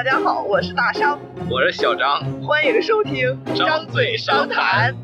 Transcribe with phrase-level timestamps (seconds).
[0.00, 1.20] 大家好，我是大商，
[1.50, 4.96] 我是小张，欢迎收听张嘴商谈。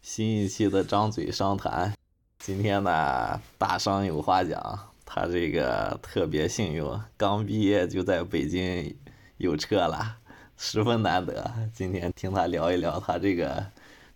[0.00, 1.92] 新一期的张嘴商谈，
[2.38, 4.78] 今天呢，大商有话讲。
[5.04, 6.82] 他这个特别幸运，
[7.18, 8.96] 刚毕业就在北京
[9.36, 10.16] 有车了，
[10.56, 11.52] 十分难得。
[11.74, 13.62] 今天听他聊一聊他这个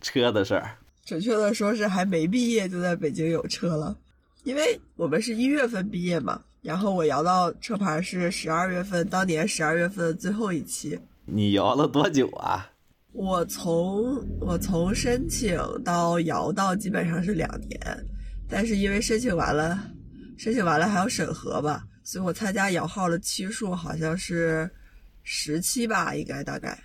[0.00, 0.79] 车的事儿。
[1.04, 3.95] 准确的说是还没毕业就在北京有车了，
[4.48, 10.98] 因为我们是一月份毕业嘛，然后我摇到车牌是十二月份，当年十二月份的最后一期。
[11.27, 12.66] 你摇了多久啊？
[13.12, 17.79] 我从我从申请到摇到基本上是两年，
[18.48, 19.79] 但是因为申请完了。
[20.39, 24.70] 申请完了还要审核吧，所以我参加摇号的期数好像是
[25.25, 26.83] 十期吧，应该大概。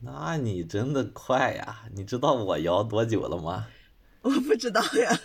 [0.00, 1.82] 那你真的快呀！
[1.92, 3.66] 你知道我摇多久了吗？
[4.22, 5.20] 我不知道呀。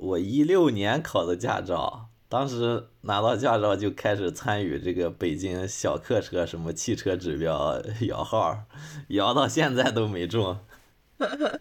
[0.00, 8.64] 我一六年考的驾照，当时拿到驾照就开始参与这个北京小客车什么汽车指标摇号，
[9.08, 10.58] 摇到现在都没中。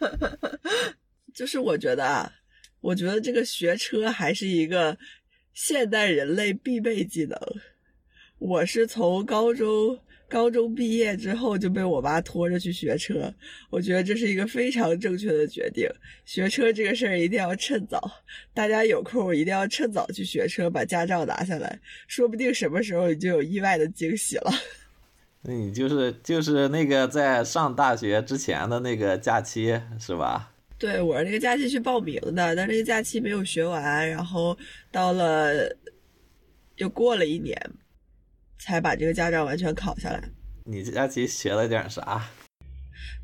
[1.36, 2.34] 就是我觉得啊。
[2.82, 4.98] 我觉得这个学车还是一个
[5.54, 7.38] 现代人类必备技能。
[8.38, 13.34] 我是从高中高中毕业之后就被我妈拖着去学车，
[13.72, 15.90] 我觉得这是一个非常正确的决定。
[16.24, 18.00] 学车这个事儿一定要趁早，
[18.54, 24.52] 大家有空一定要趁早去学车，把驾照拿下来，说不定什么时候你就有意外的惊喜了。
[25.42, 30.54] 那你就是就是那个在上大学之前的那个假期是吧？
[30.78, 34.58] 对我是那个假期去报名的，但那个假期没有学完，然后
[34.92, 35.76] 到了
[36.76, 37.58] 又过了一年，
[38.60, 40.22] 才把这个驾照完全考下来。
[40.66, 42.22] 你假期学了点啥？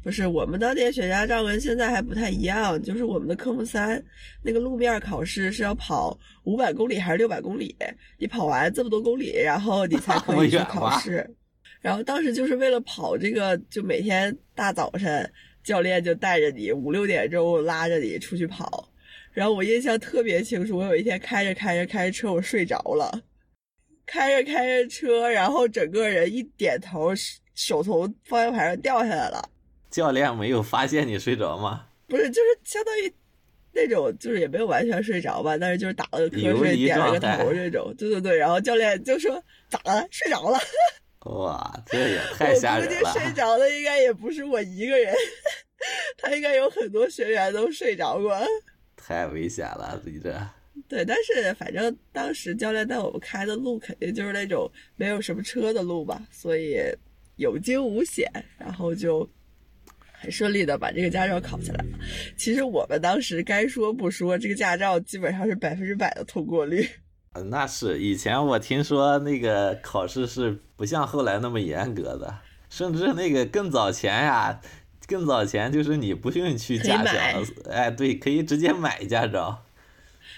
[0.02, 4.04] 不是，我们当年学驾照跟现在还不太一样，就是我们的科目三
[4.42, 7.76] 那个路面考试是要跑五百公里还是六百公里？
[8.18, 11.30] 你跑完这么多公里，然后你才可以去 考试。
[11.82, 15.32] 然后当时就是为了跑这个，就每天大早晨。
[15.64, 18.88] 教练就带着你五六点钟拉着你出去跑，
[19.34, 20.78] 然后我印象特别清楚。
[20.78, 23.20] 我有一天开着开着开着车，我睡着了，
[24.06, 27.12] 开着开着车，然后整个人一点头，
[27.56, 29.50] 手从方向盘上掉下来了。
[29.90, 31.88] 教练没有发现你睡着吗？
[32.08, 33.14] 不是，就是相当于
[33.74, 37.94] 那种，就是也没有完全睡着吧，但是就是打了个瞌睡，点了个头这种。
[37.98, 40.06] 对对对，然后教练就说：“咋了？
[40.12, 40.60] 睡着了？”
[41.26, 43.12] 哇，这也太吓人了！
[43.12, 45.16] 睡着的应该也不是我一个人，
[46.18, 48.38] 他应该有很多学员都睡着过。
[48.96, 50.32] 太危险了，你这。
[50.88, 56.78] 对，但是反正当时教练带我们开的路肯定就是那种没有什么车的路吧，所以
[57.38, 59.28] 有惊无险，然后就
[60.12, 61.98] 很顺利的把这个驾照考下来了。
[62.38, 66.88] 其实我们当时该说不说，这个驾照基本上是百分之百的通过率。
[67.50, 72.34] 那是以前我听说那个考试是不像后来那么严格的，
[72.70, 74.62] 甚至那个更早前呀，
[75.08, 77.12] 更早前就是你不用去驾校，
[77.70, 79.65] 哎，对，可以直接买驾照。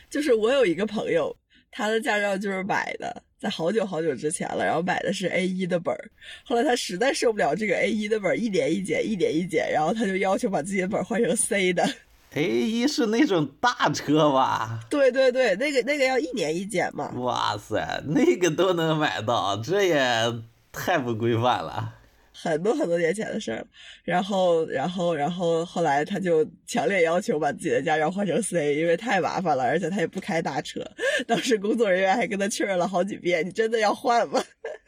[0.10, 1.36] 就是我有一个朋友，
[1.72, 6.10] 他的驾照就是买的，在好久好久之前了，然后买的是 A 一的本儿，
[6.44, 11.88] 后来他实在受不了这个 A 一的本儿一年一减，一年一减，然后他就要求把自己的本儿换成 C 的。
[12.36, 14.80] A 一是那种大车吧？
[14.90, 17.10] 对对对，那个那个要一年一检嘛。
[17.16, 20.34] 哇塞，那个都能买到，这也
[20.72, 21.96] 太不规范了。
[22.40, 23.66] 很多很多年前的事儿，
[24.04, 30.86] 然后然后然后后来他就强烈要求把自己的驾照换成 C，因为太麻烦了，而且他也不开大车。
[31.26, 34.44] 当时工作人员还跟他确认了好几遍：“你真的要换吗？”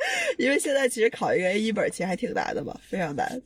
[0.37, 3.41] 因为现在其实考一个 A 一本其实还挺难的嘛，非常难。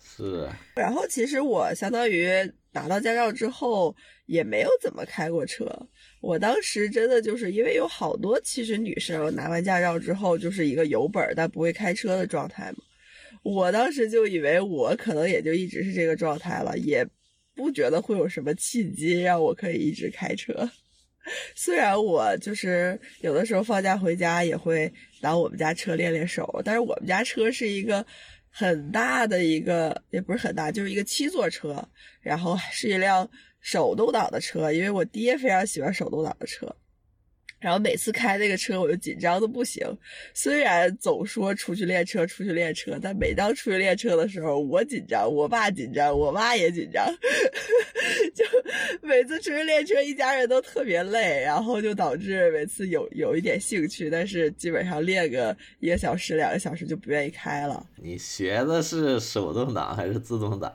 [0.00, 0.48] 是。
[0.76, 2.52] 然后其实我相当于。
[2.72, 3.92] 拿到驾照之后
[4.26, 5.66] 也没有怎么开过车，
[6.20, 12.84] 我当时真的就是因为有好多其实女生拿完驾照之后就是一个有本但不会开车的状态嘛，
[13.42, 17.06] 我当时就以为我可能也就一直是这个状态了，也
[17.54, 20.70] 不觉得会有什么契机让我可以一直开车。
[21.54, 28.04] 虽然我就是有的时候放假回家也会拿我们家车练练手，但是我们家车是一个。
[28.52, 31.88] 很大的一个也不是很大，就是一个七座车，
[32.20, 36.66] 然后是一辆手动挡的车，因为我爹非常喜欢手动挡的车。
[37.60, 39.86] 然后每次开那个车，我就紧张的不行。
[40.34, 47.06] 虽然总说出去练车，出去练车，但每当出去练车的时候，我紧张，我爸紧张，我妈也紧张。
[48.34, 48.44] 就
[49.02, 57.86] 每次出去练车，一家人都特别累，然后就导致每次有有一点兴趣，但是基本上练个一个小时、两个小时就不愿意开了。
[57.96, 60.72] 你学的是手动挡还是自动挡？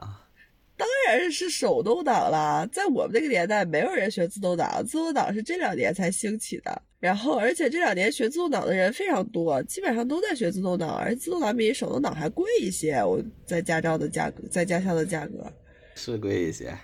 [0.78, 6.82] 当然是手动挡啦，在我们那个年代，没有人学自动挡，自动挡是这两年才兴起的。
[7.00, 12.96] 然后，而且这两年学自动挡的人非常多，基本上都在学自动挡，而自动挡比手动挡还贵一些。
[12.96, 15.52] 我在驾照的价格，在驾校的价格
[15.96, 16.76] 是贵一些。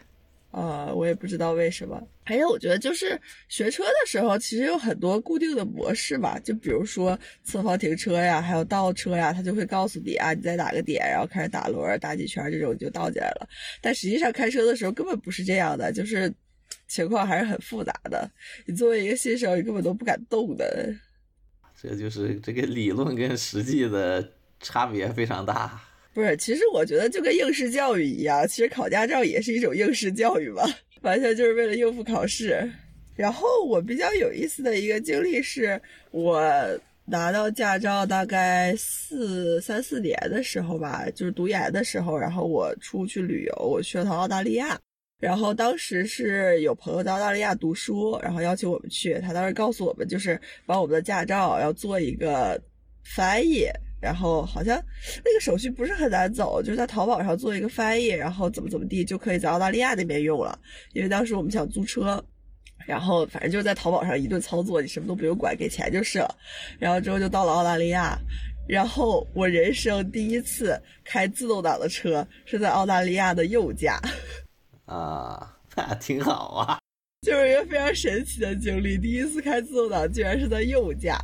[0.52, 2.02] 啊，我也不知道为什么。
[2.24, 13.48] 还有，我觉得就是学车的时候，其实有很多固定的模式吧，就比如说侧方停车呀，还有倒车呀，他就会告诉你啊，你在哪个点，然后开始打轮打几圈，这种就倒进来了。
[13.82, 16.32] 但实际上开车的时候根本不是这样的，就是
[16.88, 18.30] 情况还是很复杂的。
[18.66, 20.94] 你作为一个新手，你根本都不敢动的。
[21.82, 25.82] 这就是这个理论跟实际的差别非常大。
[26.14, 30.64] 不是，其实我觉得就跟应试教育一样，其实考驾照也是一种应试教育吧，
[31.02, 32.70] 完全就是为了应付考试。
[33.16, 35.82] 然后我比较有意思的一个经历是，
[36.12, 36.42] 我
[37.06, 44.80] 拿到驾照大概四三四年的时候吧，就是读研的时候，然后我出去旅游，我去了趟澳大利亚，
[45.20, 52.62] 然后当时是有朋友在澳大利亚读书，然后邀请我们去，他当时告诉我们就是把我们的驾照要做一个
[53.04, 53.66] 翻译。
[54.02, 54.84] 然后好像
[55.24, 60.58] 那个手续不是很难走，就是在淘宝上做一个翻译，然后怎么怎么地就可以在澳大利亚那边用了。
[60.94, 62.22] 因为当时我们想租车，
[62.88, 66.36] 然后反正就是在淘宝上一顿操作，你什么都不用管，给钱就是了。
[66.80, 68.18] 然后之后就到了澳大利亚，
[68.68, 74.00] 然后我人生第一次开自动挡的车是在澳大利亚的右驾。
[74.86, 76.80] 啊，那挺好啊，
[77.22, 81.18] 就是一个非常神奇的经历，第一次开自动挡居然是在右驾。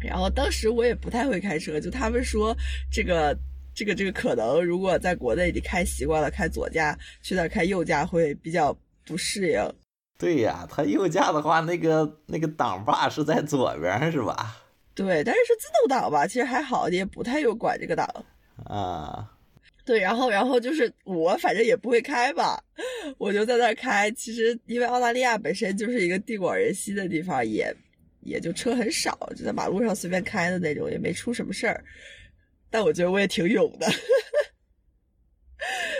[0.00, 2.56] 然后当时我也不太会开车，就他们说
[2.90, 3.36] 这个
[3.74, 8.76] 这个这个可能，如果在国内你开习惯了开左驾，去那开右驾会比较
[9.06, 9.74] 不适应。
[10.18, 14.56] 对呀，它右驾的话，那个那个挡把是在左边是吧？
[14.94, 18.06] 对，但是是自动挡吧，其实还好，你也不太用管这个档。
[18.64, 19.32] 啊，
[19.84, 22.62] 对，然后然后就是我反正也不会开吧，
[23.16, 24.10] 我就在那开。
[24.10, 27.74] 其实因为澳大利亚本身就是一个地广人稀的地方，也。
[28.22, 31.82] 也就车很少，就在马路上随便开的那种，也没出什么事儿。
[32.70, 33.86] 但我觉得我也挺勇的。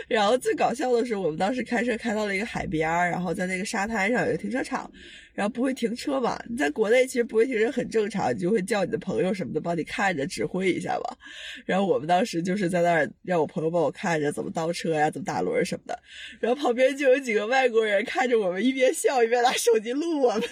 [0.09, 4.91] 然后最搞笑的是，我们当时开车开到了一个海边然后在那个沙滩上有个停车场，
[5.35, 6.43] 然后不会停车嘛。
[6.49, 11.17] 你在国内其实不会停车很正常，你就会叫你的朋友什么的帮你看着指挥一下嘛。
[11.65, 15.97] 然后我们当时就是在那儿让我朋友帮我看着怎么倒车呀，怎么打轮什么的。
[16.41, 20.43] 然后旁边就有几个外国人看着我们，一边笑一边拿手机录我们。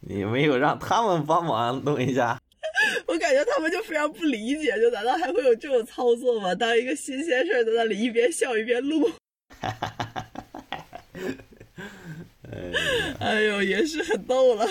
[0.00, 2.40] 你没有让他们帮忙弄一下？
[3.06, 6.54] 我感觉他们就非常不理解，就难道还会有这种操作吗？
[6.54, 9.10] 当一个新鲜事儿在那里一边笑一边录，
[13.20, 14.66] 哎呦，也是很逗了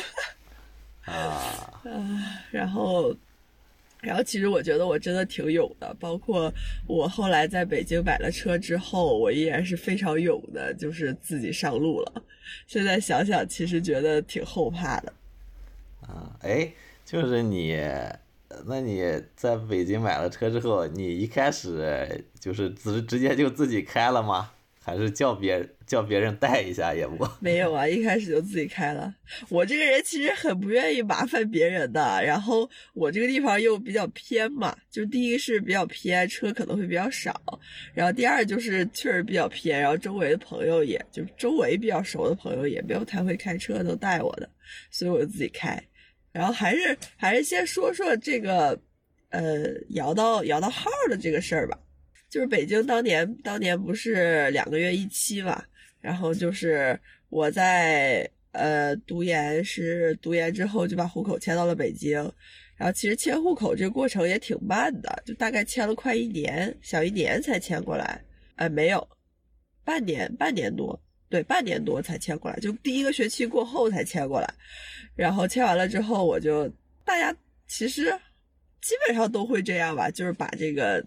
[1.05, 1.81] 啊！
[2.51, 3.15] 然后，
[4.01, 6.53] 然后其实我觉得我真的挺勇的，包括
[6.87, 12.23] 我后来在北京买了车之后，我依然是非常勇的，就是自己上路了。
[12.67, 15.13] 现在想想，其实觉得挺后怕的。
[16.01, 16.71] 啊，哎，
[17.05, 17.77] 就是你，
[18.65, 19.03] 那你
[19.35, 24.51] 在北京买了车之后，你一开始就是直直接就自己开了吗？
[24.87, 27.27] 还是叫别叫别人带一下也不？
[27.41, 29.13] 没有啊，一开始就自己开了。
[29.49, 37.37] 我这个人其实很不愿意麻烦别人的，然后我这个地方又比较偏嘛，就第一是比较偏，车可能会比较少，
[37.93, 44.49] 然后第二就是确实比较偏，然后周围的朋友也就周围比较熟的朋友也没有太会开车都带我的，
[44.89, 45.77] 所以我就自己开。
[46.31, 48.79] 然后还是还是先说说这个，
[49.31, 51.77] 呃，摇到摇到号的这个事儿吧。
[52.29, 55.63] 就是北京当年当年不是两个月一期嘛，
[56.01, 62.17] 然后就是我在呃读研是读研之后就把户口迁到了北京，
[62.75, 68.21] 然后其实迁户口这个过程也挺慢的，就大概迁了快一年，小一年才迁过来。
[68.55, 69.07] 哎，没有，
[69.83, 74.53] 半年半年多，对，半年多才迁过来，就第一个学期过后才迁过来。
[75.15, 76.67] 然后签完了之后，我就
[77.05, 77.35] 大家
[77.67, 78.05] 其实
[78.81, 81.05] 基本上都会这样吧，就是把这个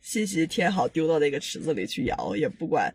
[0.00, 2.92] 信息填好，丢到那个池子里去摇，也不管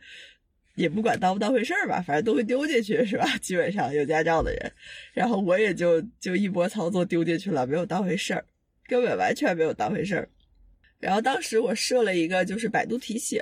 [0.75, 3.25] 也不管当不当回事儿吧，反正都会丢进去，是吧？
[3.41, 4.71] 基本上有驾照的人，
[5.13, 8.45] 然后我也就就一波操作丢进去了，没有当回事儿，
[8.87, 10.29] 根本完全没有当回事儿。
[10.99, 13.39] 然后当时我设了一个就是百度提醒，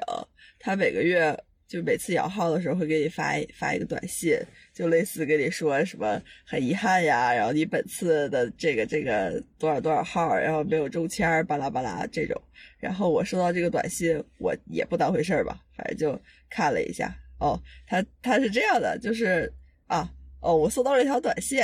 [0.60, 1.38] 他每个月。
[1.68, 4.38] 就每次摇号的时候会给你发发一个短信，
[4.74, 12.40] 就类似跟你说什么很遗憾呀，然后你本次的这个这个多少多少号，然后没有中签巴拉巴拉这种。
[12.80, 17.16] 然后我收到这个短信，我也不当回事儿吧，反正就看了一下。
[17.40, 19.52] 哦，他他是这样的，就是
[19.88, 20.08] 啊，
[20.42, 21.60] 哦，我收到了一条短信，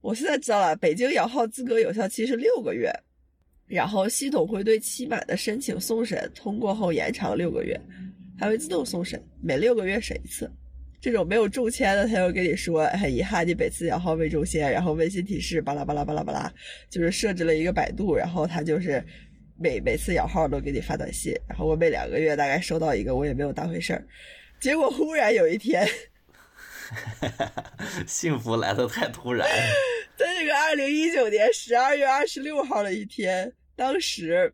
[0.00, 2.92] 我现在知道了，北京摇号资格有效期是六个月，
[3.66, 7.78] 然后系统会对期满的申请送审，通过后延长六个月。
[8.40, 10.50] 还会自动送审，每六个月审一次。
[10.98, 16.50] 这种没有中签的，他又跟你说很遗憾，你每次摇号未中签，然后温馨提示巴拉巴拉巴拉巴拉，
[16.88, 19.04] 就是设置了一个百度，然后他就是
[19.58, 24.02] 每每次摇号都给你发短信，然后我每两个月大概收到一个，我也没有当回事儿。
[24.58, 25.86] 结果忽然有一天，
[28.06, 29.46] 幸福来的太突然，
[30.16, 34.50] 在这个二零一九年十二月二十六号的一天，当时。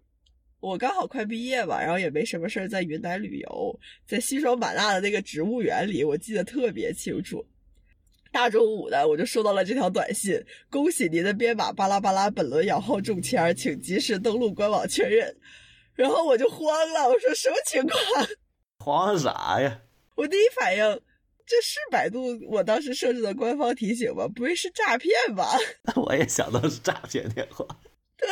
[0.66, 7.46] 我刚好快毕业吧，然后也没什么事儿，在云南旅游，在西双版纳的那个植物园里，我记得特别清楚。
[8.32, 15.37] 大中午的，我就收到了这条短信：“恭喜您的编码巴拉巴拉本轮摇号中签，请及时登录官网确认。”
[15.94, 18.28] 然后我就慌了，我说：“什么情况？
[18.85, 19.82] 慌啥呀？”
[20.16, 20.82] 我第一反应，
[21.46, 24.26] 这是百度我当时设置的官方提醒吗？
[24.35, 25.56] 不会是诈骗吧？
[25.94, 27.64] 我也想到是诈骗电话。
[28.18, 28.26] 对。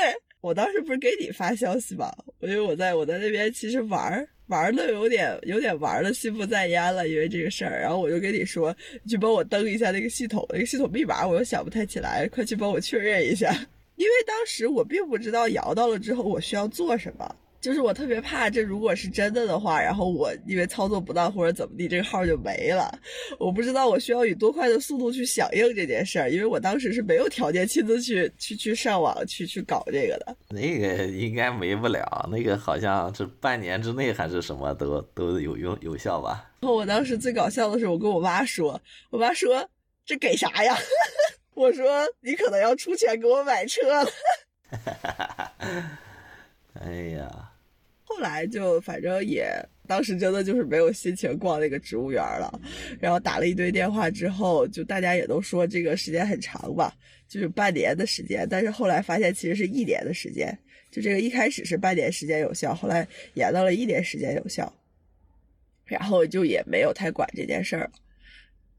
[0.44, 2.12] 我当时不是给你发消息吗？
[2.40, 7.80] 因为我在我在那边其实玩玩的有点有点玩的心不在焉了，因为这个事儿。
[7.80, 13.50] 然后我就跟你说，你去帮我登一下那个系统，那个系统密码我又想不太起来，快去帮我确认一下。
[13.96, 17.36] 因为当时我并不知道摇到了之后我需要做什么。
[17.64, 22.92] 就是我特别怕，这如果是真的的话，然后我因为操作不当或者怎么地，这个号就没了。
[23.38, 30.37] 我不知道我需要以多快的速度去响应这件事儿，因为我当时是没有条件亲自去去去上网去去搞这个的。
[30.50, 36.47] 那个应该没不了，那个好像是半年之内还是什么都都有用有效吧。
[36.61, 38.78] 然后我当时最搞笑的是，我跟我妈说，
[39.09, 39.66] 我妈说
[40.04, 40.76] 这给啥呀？
[41.54, 44.11] 我说你可能要出钱给我买车了。
[46.85, 47.50] 哎呀。
[48.14, 49.44] 后来就反正也，
[49.88, 52.61] 当时真的就是没有心情逛那个植物园了，
[53.00, 56.94] 然后打了一堆电话之后，就大家也都说这个时间很长吧，
[57.26, 60.56] 就是半年的时间，但是后来发现其实是一年的时间，
[60.92, 63.04] 就这个一开始是半年时间有效，后来
[63.35, 64.73] 延到了一年时间有效，
[65.85, 67.90] 然后就也没有太管这件事儿，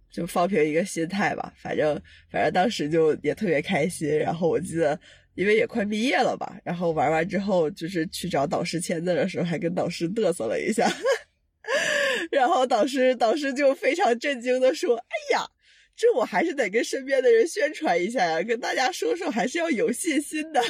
[0.10, 2.01] 就放平一个心态吧，反正
[2.32, 4.98] 反正当时就也特别开心，然后我记得。
[5.36, 10.89] 因为也快毕业了吧，然后玩完之后，就是去找导师签字的时候，还跟导师嘚瑟了一下，
[12.32, 15.46] 然后导师导师就非常震惊的说：“哎呀，
[15.94, 20.63] 这我还是得跟身边的人宣传一下呀，跟大家说说，还是要有信心的。”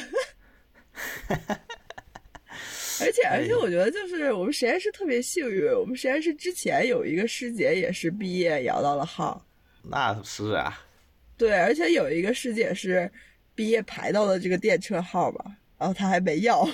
[3.00, 9.46] 而且而且，我觉得就是我们实验室特别幸运，我们实验室之前有一个师姐也是毕业摇到了号，
[9.84, 10.84] 那是啊，
[11.36, 13.08] 对，而且有一个师姐是。
[13.56, 16.64] 毕业排到了这个电车号吧，然后他还没要，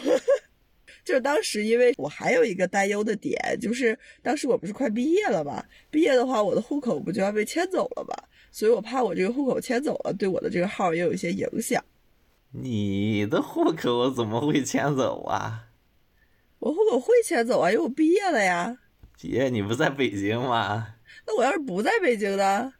[1.02, 8.14] 就是当时因为我还有一个担忧的点，就是当时我不是快毕业了嘛，毕业的话我的户口不就要被迁走了嘛，
[8.50, 11.82] 所以我怕我这个户口迁走了，对我的这个号也有一些影响。
[12.50, 15.68] 你的户口怎么会迁走啊？
[16.58, 18.76] 我户口会迁走啊，因为我毕业了呀。
[19.16, 20.96] 姐，你不在北京吗？
[21.26, 22.74] 那我要是不在北京呢？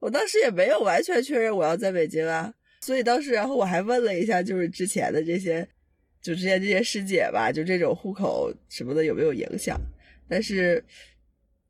[0.00, 2.52] 我当时也没有完全确认我要在北京啊。
[2.84, 5.66] 所以当时，然后我还问了一下，就是之前的这些，
[6.20, 9.80] 就之前这些师姐吧，就这种户口什么的有没有影响？
[10.28, 10.84] 但是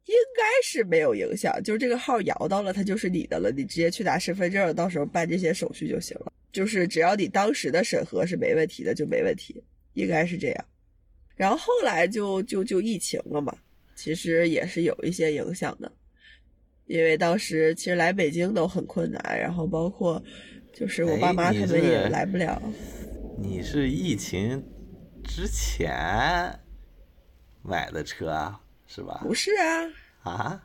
[0.06, 6.32] 应该是没有影响，就是这个号摇到了，它就是你的了，你直接去拿身份证，到时候办这些手续就行了。
[6.50, 10.64] 就是只要你当时的审核是没问题的，就没问题，应该是这样。
[11.36, 13.56] 然后后来就就就疫情了嘛，
[13.94, 15.92] 其实也是有一些影响的，
[16.86, 20.20] 因为当时其实来北京都很困难，然后包括。
[20.74, 22.60] 就是我爸妈他们也来不了。
[23.38, 24.62] 你是疫情
[25.22, 26.58] 之前
[27.62, 29.20] 买的车啊，是吧？
[29.22, 30.32] 不是啊。
[30.32, 30.62] 啊？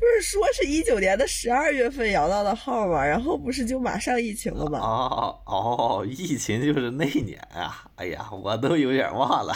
[0.00, 3.04] 不是说是一九年的十二月份摇到的号吗？
[3.04, 4.78] 然后不是就马上疫情了吗？
[4.78, 7.90] 哦哦，疫情就是那年啊！
[7.96, 9.52] 哎呀，我都有点忘了。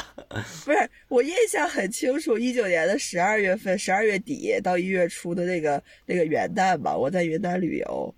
[0.64, 8.12] 不是，我印象很清楚，一九年的十二月份，十二月底到一月初的那个那个元旦吧，我在云南旅游。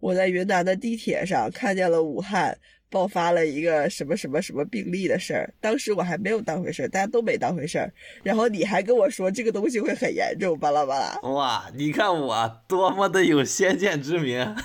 [0.00, 2.56] 我在云南的地铁上看见了武汉
[2.90, 7.92] 爆发了一个什么什么什么病例的事儿，当时我还没有当回事儿，大家都没当回事儿。
[8.22, 11.16] 然后你还跟我说这个东西会很严重，巴拉巴拉。
[11.30, 14.56] 哇，你看我多么的有先见之明！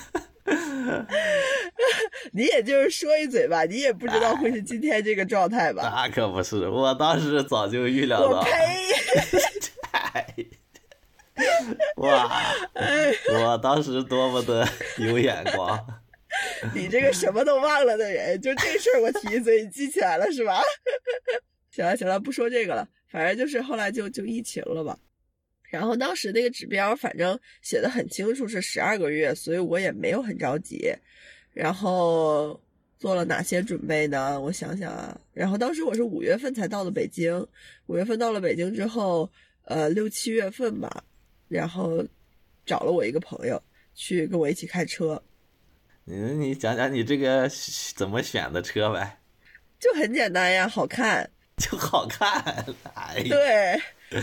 [2.32, 5.82] 你也就是说一嘴吧，你也不知道会是今天这个状态吧？
[5.84, 8.40] 那可不是，我当时早就预料到。
[8.40, 8.50] 我呸！
[11.96, 12.42] 哇！
[13.56, 14.68] 我当时多么的
[15.00, 16.02] 有眼光！
[16.74, 20.60] 你这个什么都忘了的人，就这事儿我提一嘴，你记起来了是吧？
[21.72, 22.86] 行了行了，不说这个了。
[23.08, 24.98] 反正就是后来就就疫情了吧。
[25.70, 30.92] 然后当时那个指标反正写的很清楚是十二个月，所以我也没有很着急。
[31.54, 32.60] 然后
[32.98, 34.38] 做了哪些准备呢？
[34.38, 35.18] 我想想啊。
[35.32, 37.46] 然后当时我是五月份才到的北京，
[37.86, 39.30] 五月份到了北京之后。
[39.68, 41.02] 呃六七月份吧，
[41.48, 42.06] 然后
[42.66, 43.62] 找了我一个朋友
[43.94, 45.22] 去跟我一起开车，
[46.04, 47.48] 你你讲讲你这个
[47.94, 49.18] 怎么选的车呗？
[49.78, 51.30] 就很简单呀，好看。
[51.56, 52.38] 就好看，
[52.92, 53.80] 哎，对，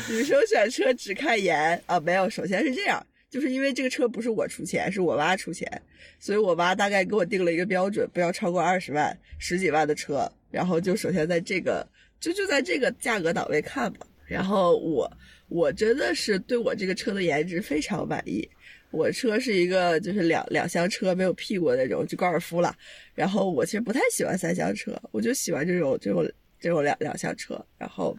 [0.07, 1.81] 女生选车只看颜。
[1.87, 5.81] 啊，没有，首先是这样，就是因为这个车不是我出钱，是我妈出钱，
[6.19, 11.83] 所以我妈大概给我定了一个标准，不要超过二十万，十几万的车，然后就首先在这个
[12.19, 15.11] 就就在这个价格档位看吧，然后我
[15.53, 18.49] 我真的是对我这个车的颜值非常满意，
[18.91, 22.75] 我车是一个就是两两厢车没有屁股的那种，就高尔夫了，
[23.13, 26.29] 然后我其实不太喜欢三厢车，我就喜欢这种这种。
[26.63, 28.17] 这种两两厢车，然后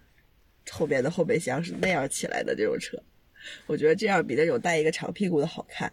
[0.71, 3.03] 后边的后备箱是那样起来的这种车，
[3.67, 5.91] 我觉得这样比那种带一个长屁股的好看。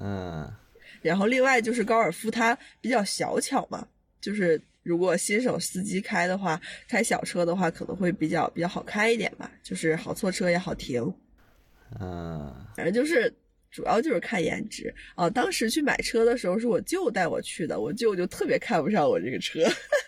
[0.00, 0.50] 嗯，
[1.02, 3.86] 然后另外就是高尔夫它比较小巧嘛，
[4.18, 4.58] 就是
[4.90, 11.00] 如果新手司机开的话，开小车的话可能会比较比较好开一点吧，就是好错车也好停。
[12.00, 13.32] 嗯，反正就是
[13.70, 15.30] 主要就是看颜值啊。
[15.30, 19.60] 当时去买车的时候是我舅带我去的，我舅就特别看不上我这个车。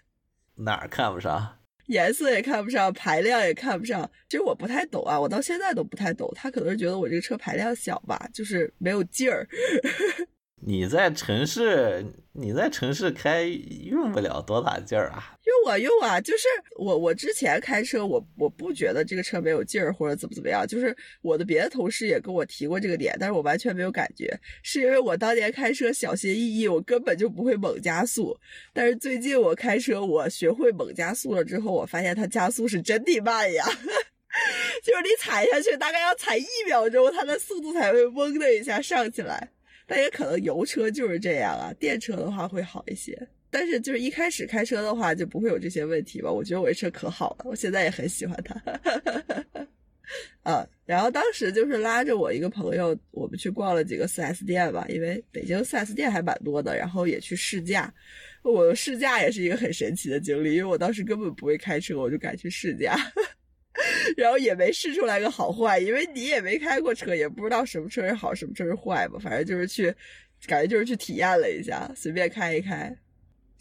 [0.59, 1.61] 哪儿看不上？
[1.87, 4.11] 颜色也看不上，排量也看不上。
[4.29, 6.29] 其实我不太懂啊，我到现在都不太懂。
[6.35, 9.47] 他可能是觉得我这个车排量小吧，就是没有劲儿。
[10.65, 15.35] 你在城市，你在城市开用不了多大劲儿啊。
[15.43, 16.45] 用啊用啊，就是
[16.79, 20.65] 我我之前开车，我我不觉得这个车没有劲儿或者怎么怎么样。
[20.65, 28.39] 就是我的别的同事也跟我提过这个点，但是我完全没有感觉，是因为我当年开车小心翼翼，我根本就不会猛加速。
[28.73, 33.65] 但是最近我开车，我学会猛加速了之后，我发现它加速是真的慢呀，
[34.85, 39.51] 就是你踩下去大概要踩一秒钟，它的速度才会嗡的一下上起来。
[39.93, 43.15] 但也可能油车就是这样啊，电车的话会好一些。
[43.51, 46.33] 但是就是一开始开车的话就不会有这些问题吧？
[46.33, 48.59] 我觉得我这车可好了，我现在也很喜欢它。
[50.51, 57.93] 啊，然后当时就是拉着我一个朋友，我们去逛了几个 4S 店吧，因为北京 4S 店还蛮多的，然后也去试驾。
[58.43, 62.97] 我试驾也是一个很神奇的经历，因为我当时根本不会开车，我就敢去试驾。
[64.17, 69.19] 然后也没试出来个好坏，因为你也没开过车，也不知道什么车是好，什么车是坏吧。
[69.19, 69.95] 反正就是去，
[70.47, 72.95] 感觉就是去体验了一下，随便开一开。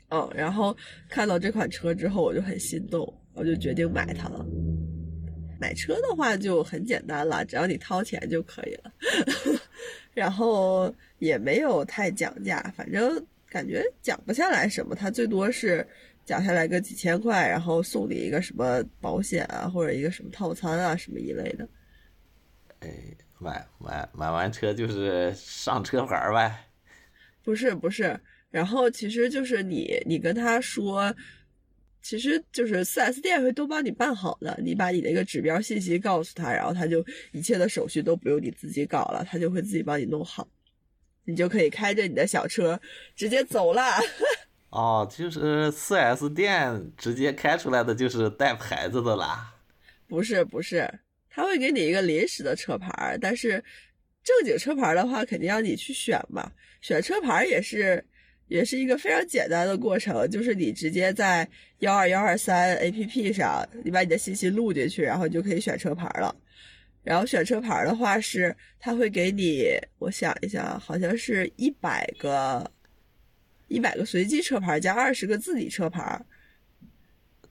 [0.09, 0.75] 嗯，然后
[1.09, 3.01] 看到这款车之后，我就很心动，
[3.33, 4.45] 我就决定买它了。
[5.59, 8.91] 买车的话就很简单了，只要你掏钱就可以了。
[10.13, 15.87] 然后也没有太讲价，反正感觉讲不下来什么，它最多是。
[16.25, 21.67] 讲下来个几千块，然后送你一个什么保险啊，或者一个什么套餐啊，什么一类的。
[22.79, 22.89] 哎，
[23.39, 26.67] 买买买完车就是上车牌呗？
[27.43, 31.13] 不是不是，然后其实就是你你跟他说，
[32.01, 40.47] 其实就是四 S 店会都帮你办好的，你把你那个指标信息告诉他，然后他就一切的手续都不用你自己搞了，他就会自己帮你弄好，
[41.25, 42.79] 你就可以开着你的小车
[43.15, 43.83] 直接走了。
[44.71, 49.53] 哦，就是四 S 店直接开出来的就是带牌子的啦？
[50.07, 50.89] 不是不是，
[51.29, 53.61] 他会给你一个临时的车牌，但是
[54.23, 56.49] 正经车牌的话，肯定要你去选嘛。
[56.79, 58.01] 选车牌也是
[58.47, 61.45] 也是一个非常简单的过程，就是你直接在
[61.79, 66.33] 幺二幺二三 APP 上，你把你的信息录进去，然后你就可以选车牌了。
[67.03, 69.65] 然后选车牌的话是，他会给你，
[69.99, 72.71] 我想一下，好像是一百个。
[73.71, 76.21] 一百个随机车牌加二十个自己车牌，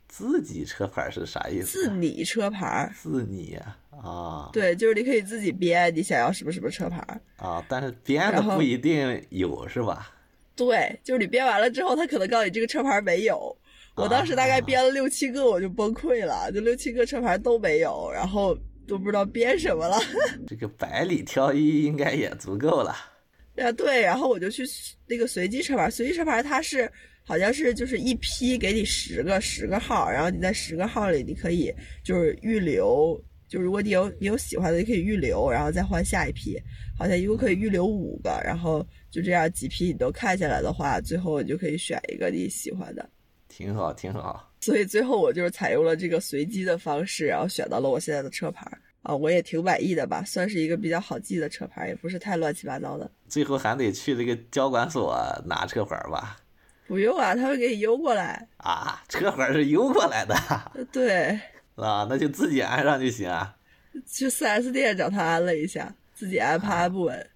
[0.06, 1.84] 自己车牌是啥意思？
[1.84, 3.56] 自拟车牌，自拟
[4.02, 4.50] 啊？
[4.52, 6.98] 对，就是你可以自己编你想要什么什么车牌
[7.38, 10.12] 啊，但是编的不一定有是吧？
[10.54, 13.56] 对，就是你编完了之后，他可能告诉你这个车牌没有。
[13.96, 18.54] 我当时大概编了六七个，我就崩溃了，就六七个车牌都没有，然后
[18.86, 19.96] 都不知道编什么了。
[20.46, 22.94] 这个百里挑一应该也足够了。
[23.62, 24.64] 啊对，然后我就去
[25.06, 26.90] 那个随机车牌，随机车牌它是
[27.22, 36.56] 好像是就是一批给你十个十个号，然后你在十个号里你可以就是预留，就如果你有你有喜欢的，你可以预留，然后再换下一批，
[36.98, 43.08] 好像一共可以预留五个，然后就这样几批你都看下来的话，最后你就可以选一个你喜欢的，
[43.48, 44.52] 挺好挺好。
[44.60, 48.66] 所以最后我就是采用了这个随机的方式，然后选到了我现在的车牌。
[49.02, 53.10] 啊，我也挺满意的吧，算是一个比较好记的车牌，也不是太乱七八糟的。
[53.28, 56.36] 最后还得去这个交管所拿车牌吧？
[56.86, 58.48] 不用啊，他会给你邮过来。
[58.58, 60.34] 啊，车牌是邮过来的？
[60.92, 61.40] 对。
[61.76, 63.56] 啊，那就自己安上就行啊。
[64.06, 67.30] 去 4S 店找他安了一下，自己安怕安不稳。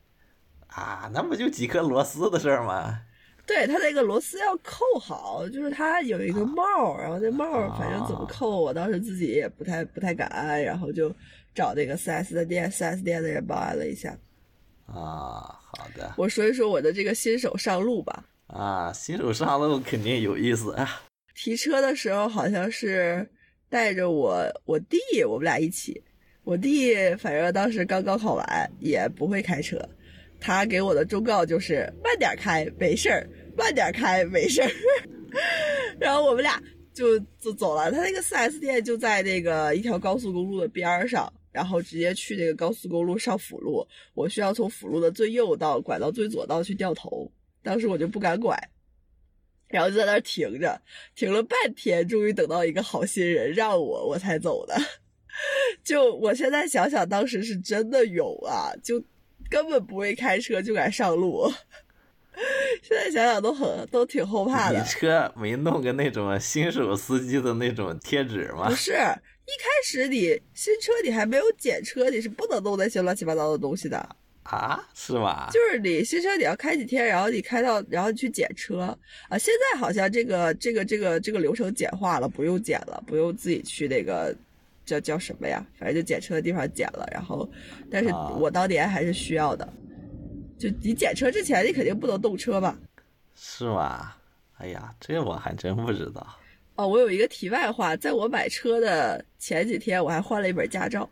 [0.66, 3.00] 啊，那不就几颗螺丝的事儿吗？
[3.46, 7.44] 对他那个螺丝要扣好，就是他有一个帽，然后那帽
[7.78, 11.14] 反正怎么扣，我当时自己也不太不太敢安，然后就
[11.54, 14.10] 找那个 4S 的店，4S 店的人报案了一下。
[14.86, 18.24] 啊，好的我说一说我的这个新手上路吧。
[18.48, 21.02] 啊，新手上路肯定有意思啊。
[21.34, 23.26] 提车的时候好像是
[23.68, 26.02] 带着我我弟，我们俩一起。
[26.44, 29.80] 我弟反正当时刚高考完，也不会开车。
[30.38, 34.70] 他给我的忠告就是慢点开，没事儿；慢点开，没事儿。
[35.98, 36.62] 然后我们俩
[36.92, 37.90] 就就走了。
[37.90, 43.86] 他那个 4S 店就在那个一条高速公路的边儿上，然后直接去那个高速公路上辅路。
[44.12, 47.30] 我需要从辅路的最右道拐到最左道去掉头。
[47.62, 48.54] 当时我就不敢拐，
[49.68, 50.82] 然后就在那儿停着，
[51.14, 54.76] 停了半天，终于等到一个好心人让我，我才走的。
[55.82, 58.74] 就我现在想想，当时是真的勇啊！
[58.82, 59.02] 就
[59.48, 61.50] 根本不会开车就敢上路，
[62.82, 64.84] 现在想想都很都挺后怕的你。
[64.86, 68.74] 车没弄个那种新手司机的那种贴纸吗不？
[68.76, 68.92] 是
[69.46, 74.16] 一开始你新车你还没有检车，你是不能弄那些乱七八糟的东西的。
[74.44, 75.48] 啊，是吗？
[75.50, 78.80] 就是你新车你要开几天，然后你开到，然后去检车
[79.28, 79.38] 啊。
[79.38, 84.36] 现在好像这个这个这个这个流程简化了，不用检了，不用自己去那个
[84.84, 85.66] 叫叫什么呀？
[85.78, 87.08] 反正就检车的地方检了。
[87.10, 87.48] 然后，
[87.90, 89.66] 但是啊我当年还是需要的。
[90.58, 92.78] 就你检车之前，你肯定不能动车吧？
[93.34, 94.14] 是吗？
[94.58, 96.26] 哎呀，这我还真不知道。
[96.76, 101.08] 哦，我有一个题外话，在我买车的前几天，我还换了一本驾照。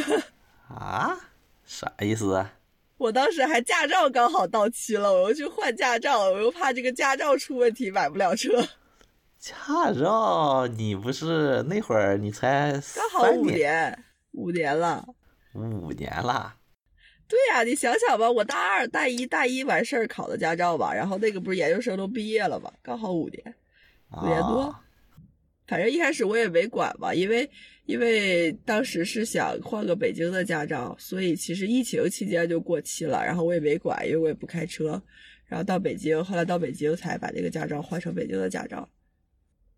[0.68, 1.16] 啊？
[1.64, 2.52] 啥意思啊？
[2.96, 8.66] 我当时还驾照刚好到期了，我又去换驾照，我又怕这个驾照出问题买不了车。
[9.38, 9.54] 驾
[9.92, 15.06] 照，你不是那会儿你才刚好五年，五年了。
[15.54, 16.54] 五年了。
[17.28, 23.54] 对呀、你想想吧，我大二、大一、大一完事儿考的驾照吧，然后那个不是研究生都毕业了嘛，刚好五年，
[24.22, 24.60] 五年多。
[24.62, 24.82] 啊
[25.66, 27.48] 反正一开始我也没管吧，因为
[27.86, 35.02] 因为当时是想换个北京的驾照，所以其实疫情期间就过期了，然后我也没管，因为我也不开车。
[35.46, 38.88] 然后到北京，后来到北京才把这个驾照换成北京的驾照，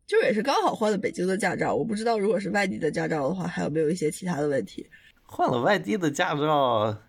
[0.06, 1.74] 就也是刚好换了北京的驾照。
[1.74, 4.88] 我不知道如果是外地的驾照的话，还有没有一些其他的问题。
[5.24, 7.02] 换了外地的驾照，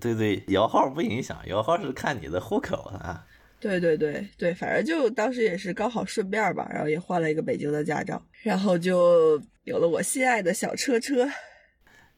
[0.00, 3.24] 对对，摇号不影响，摇号是看你的户口啊。
[3.60, 11.28] 对对对对，反正就当时也是刚好顺便吧，然后也换了一个北京的驾照，然后就有了我心爱的小车车。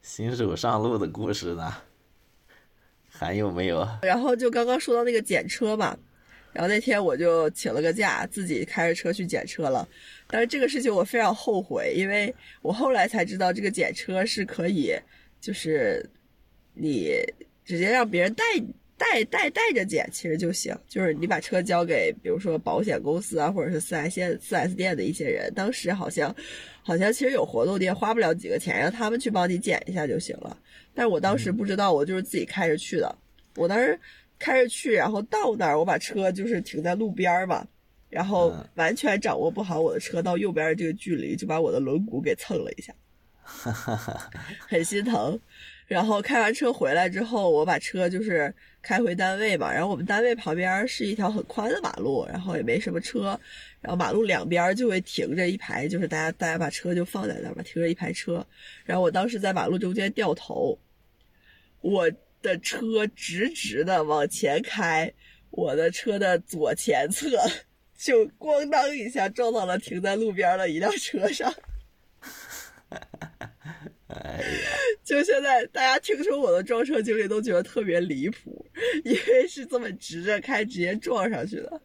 [0.01, 1.73] 新手上路的故事呢？
[3.09, 3.87] 还有没有？
[4.01, 5.97] 然后就刚刚说到那个检车嘛，
[6.51, 9.87] 然后那天我就请了个假，自己开着车去检车了。
[10.27, 14.93] 但是这个事情我非常后悔，因为我后来才知道这个检车是可以，
[15.39, 16.03] 就是
[16.73, 17.15] 你
[17.63, 18.43] 直接让别人带
[19.03, 20.73] 带带带着检，其实就行。
[20.87, 26.33] 就是你把车交给，比如说保险公司啊，或者是四 S 店四 S 店的一些人，当时好像
[26.81, 30.57] 好像其实有活动，你也花不了几个钱，让他们去帮你检一下就行了。
[30.93, 33.13] 但是我当时不知道，我就是自己开着去的。
[33.55, 33.99] 我当时
[34.39, 37.67] 开着去，然后到那儿，我把车就是停在路边儿嘛，
[38.09, 42.93] 然后嗯完全掌握不好我的车到右边的这个距离，就把我的轮毂给蹭了一下，
[44.67, 45.37] 很心疼。
[45.87, 53.39] 然后开完车回来之后，我把车就是开回单位嘛，然后我们单位旁边是一条很宽的马路，然后也没什么车，
[53.81, 58.45] 然后马路两边就会停着一排，就是大家大家把车就放在那儿嘛，停着一排车，
[58.85, 60.77] 然后我当时在马路中间掉头，
[61.81, 62.09] 我
[62.41, 65.11] 的车直直的往前开，
[65.51, 67.29] 我的车的左前侧
[67.97, 71.53] 就咣当一下撞到了停在路边的一辆车上。
[72.19, 72.29] 哈
[72.89, 73.52] 哈哈
[75.03, 78.65] 就现在大家听说我的撞车经历都觉得特别离谱，
[79.03, 81.81] 因为是这么直着开直接撞上去的。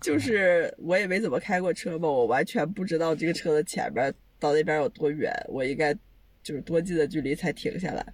[0.00, 5.94] 就是我也没怎么开过车嘛，我完全不知道这个车的前边到那边有多远，我应该
[6.42, 8.04] 就是多近的距离才停下来。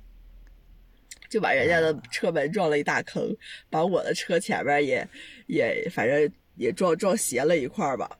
[1.29, 3.37] 就把人家的车门撞了一大坑，
[3.68, 5.05] 把我的车前边也
[5.48, 8.18] 也反正也撞撞斜了一块儿吧。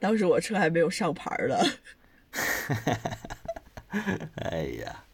[0.00, 1.56] 当时我车还没有上牌儿呢。
[4.50, 5.04] 哎呀，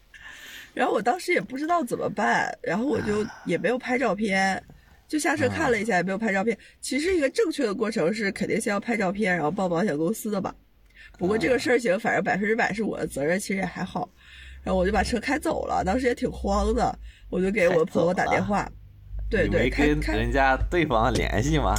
[0.73, 4.61] 然后我当时也不知道怎么办，然后我就也没有拍照片，
[5.07, 6.57] 就下车看了一下，也没有拍照片。
[6.81, 10.53] 其实一个正确的过程是肯定先要拍照片，然后报保险公司的吧。
[11.17, 14.09] 不过这个事儿情，反正百分之百是我的责任，其实也还好。
[14.63, 16.97] 然后我就把车开走了，当时也挺慌的，
[17.29, 18.67] 我就给我朋友打电话，
[19.29, 21.75] 对对，你没跟开开人家对方联系吗？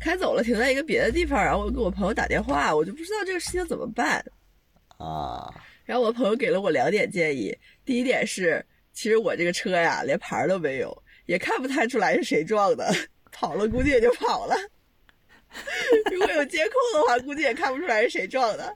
[0.00, 4.24] 开走了，停在一个别的地方，然后我给我朋友打电话，我就不知道这个事情怎么办。
[4.96, 5.52] 啊，
[5.84, 12.94] 然后我朋友给了我两点建议，第一点是，其实我这个车呀连牌都没有，也看不太出来是谁撞的，
[13.30, 14.56] 跑了估计也就跑了。
[16.10, 18.74] 如果有监控的话，估计也看不出来是谁撞的。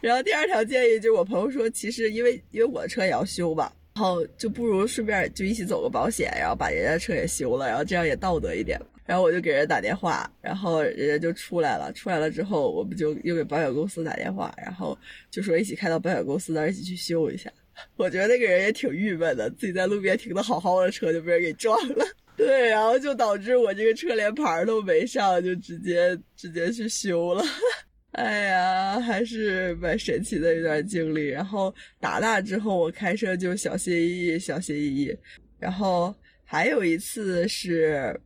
[0.00, 8.78] 然后第二条建议就是我朋友说，其实因为因为我的车也要修吧，然后就不如顺便就一起走个保险，然后把人家车也修了，然后这样也道德一点。
[9.04, 11.92] 然后我就给人打电话，然后人家就出来了。
[11.92, 14.96] 出来了之后，我们就又给保险公司打电话，然后
[15.30, 17.50] 就说一起开到保险公司那儿一起去修一下。
[17.96, 22.04] 我觉得那个人也挺郁闷的，自己在路边停的好好的车就被人给撞了。
[22.36, 27.42] 对，然后就导致我这个车连牌都没上，就直接直接去修了。
[28.12, 31.28] 哎呀，还是蛮神奇的一段经历。
[31.28, 35.16] 然后打那之后，我开车就小心翼翼，小心翼翼。
[35.58, 38.18] 然后还有一次是，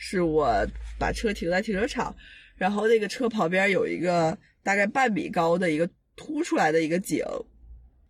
[0.00, 0.64] 是我
[0.98, 2.14] 把车停在停车场，
[2.56, 7.22] 然后那个车旁边有一个大概半米高的一个凸出来的一个井。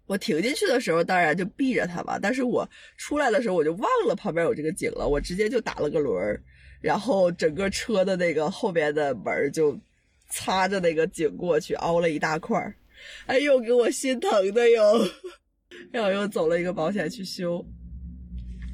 [0.07, 2.19] 我停进去的时候，当然就避着它吧。
[2.21, 6.43] 但是我出来的时候，我就忘了旁边有这个井了，我直接就打了个轮儿，
[6.81, 9.79] 然后整个车的那个后边的门就
[10.31, 12.75] 擦着那个井过去，凹了一大块儿。
[13.27, 15.09] 哎呦，给我心疼的哟！
[15.93, 17.65] 然后又走了一个保险去修。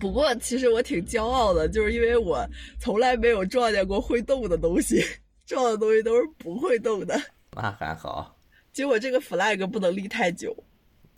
[0.04, 2.46] 不过其实我挺骄傲的，就是因为我
[2.78, 5.02] 从来没有撞见过会动的东西，
[5.46, 7.18] 撞的东西都是不会动的。
[7.52, 8.36] 那还好。
[8.70, 10.54] 结果这个 flag 不能立太久。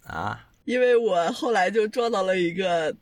[0.04, 2.94] 啊，因为我后来就撞到了一个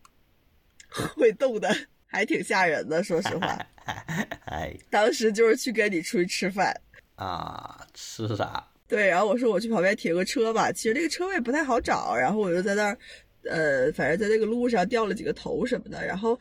[1.14, 1.68] 会动的，
[2.06, 3.04] 还挺吓人的。
[3.04, 3.66] 说实话，
[4.46, 6.74] 哎，当时就是去跟你出去吃饭
[7.16, 8.66] 啊，吃啥？
[8.88, 12.98] 对，然后我说我去旁边停个车吧，其实这个车位不太好找，然后我就在那儿，
[13.48, 16.04] 呃，反正在那个路上掉了几个头什么的。
[16.06, 16.38] 然后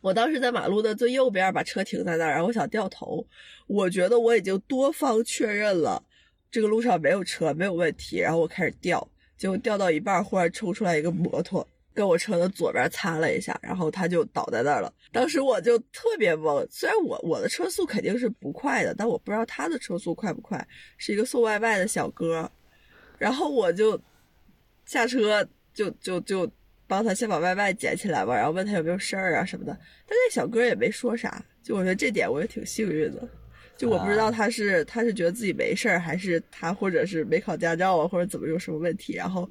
[0.00, 3.26] 我当时在马路的最右边把车停在那儿，然后我想掉头，
[3.66, 6.02] 我觉得我已经多方确认了
[6.50, 9.06] 这个路上没有车，没有问题，然后我开始掉。
[9.36, 14.94] 结果掉到一半，忽然冲出来一个摩托，跟我车的左边擦了一下，然后他就倒在那儿了。
[15.12, 20.66] 当时我就特别懵，虽然我我的车速肯定是不快的，但我不知道他的车速快不快。
[20.98, 22.48] 是一个送外卖的小哥，
[23.18, 24.00] 然后我就
[24.86, 26.50] 下车就就就
[26.86, 29.72] 帮他先把外卖捡起来吧，然后问他有没有事儿啊什么的。
[30.06, 33.28] 但那小哥也没说啥，就我觉得这点我也挺幸运的。
[33.76, 39.50] 就我不知道他是他是觉得自己没事儿，还是他或者是没考驾照啊，或者怎么有什么问题，然后，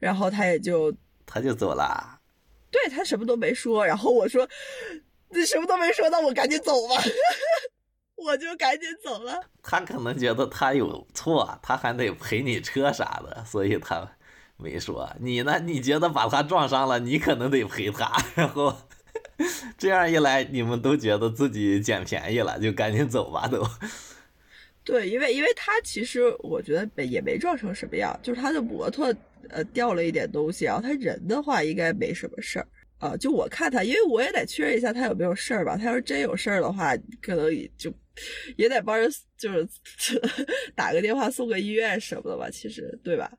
[0.00, 0.92] 然后他也就
[1.24, 2.18] 他就走了，
[2.68, 4.48] 对他什么都没说，然后我说
[5.28, 6.96] 你什么都没说，那我赶紧走吧，
[8.16, 9.40] 我就赶紧走了。
[9.62, 14.10] 他可能觉得他有错，他还得赔你车啥的，所以他
[14.62, 15.10] 没说。
[15.20, 15.58] 你呢？
[15.60, 18.76] 你觉得把他撞伤了，你可能得赔他，然后。
[19.78, 23.66] 这样一来，你们都觉得自己捡便宜了，就赶紧走吧，都。
[24.84, 29.14] 对，因为因为他其实我觉得也没撞成什么样，就是他的摩托
[29.48, 32.68] 呃掉了一点东西，然后他人的话应该没什么事儿
[32.98, 33.16] 啊。
[33.16, 35.74] 就我看他，因为我也得确认一下他有没有事儿吧。
[35.74, 37.90] 他要是真有事儿的话，可能也就
[38.56, 39.66] 也得帮人就是
[40.76, 43.32] 打个电话送个医院什么的吧，其实对吧？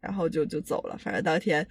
[0.00, 1.66] 然后就就走了，反正当天，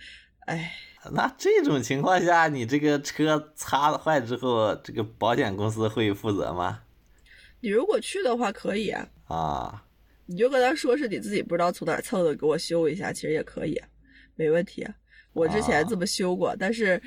[0.45, 0.71] 哎。
[1.11, 6.81] 那这种情况下，你这个车擦坏之后，这个保险公司会负责吗？
[7.61, 9.07] 你如果去的话，可以啊。
[9.27, 9.85] 啊，
[10.25, 13.81] 你就跟他说是你自己不知道从哪蹭的，给我修一下，其实也可以，
[14.35, 14.85] 没问题。
[15.31, 17.01] 我之前这么修过，但是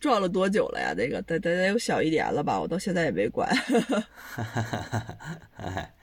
[0.00, 0.94] 撞了多久了呀？
[0.96, 2.58] 那个得得得有小一年了吧？
[2.58, 3.46] 我到现在也没管。